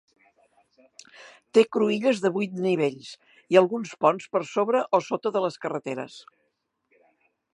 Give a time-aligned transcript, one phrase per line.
[1.57, 3.11] Té cruïlles de vuit nivells
[3.55, 6.19] i alguns ponts per sobre o sota de les carreteres.